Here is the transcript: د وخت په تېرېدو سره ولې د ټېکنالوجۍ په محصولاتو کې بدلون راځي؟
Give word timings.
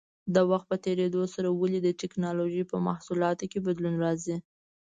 د 0.35 0.37
وخت 0.51 0.65
په 0.69 0.77
تېرېدو 0.85 1.21
سره 1.33 1.49
ولې 1.59 1.79
د 1.83 1.89
ټېکنالوجۍ 2.01 2.63
په 2.71 2.77
محصولاتو 2.87 3.45
کې 3.51 3.59
بدلون 3.67 3.95
راځي؟ 4.03 4.37